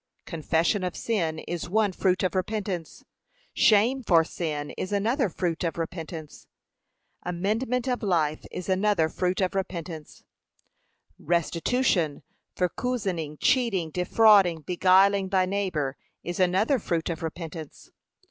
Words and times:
Confession 0.25 0.83
of 0.83 0.95
sin 0.97 1.37
is 1.47 1.69
one 1.69 1.91
fruit 1.91 2.23
of 2.23 2.33
repentance; 2.33 3.05
shame 3.53 4.01
for 4.01 4.23
sin 4.23 4.71
is 4.71 4.91
another 4.91 5.29
fruit 5.29 5.63
of 5.63 5.77
repentance; 5.77 6.47
amendment 7.21 7.87
of 7.87 8.01
life 8.01 8.43
is 8.49 8.67
another 8.67 9.09
fruit 9.09 9.41
of 9.41 9.53
repentance; 9.53 10.23
restitution 11.19 12.23
for 12.55 12.67
couzening, 12.67 13.37
cheating, 13.39 13.91
defrauding, 13.91 14.61
beguiling 14.61 15.29
thy 15.29 15.45
neighbour, 15.45 15.95
is 16.23 16.39
another 16.39 16.79
fruit 16.79 17.07
of 17.11 17.21
repentance. 17.21 17.91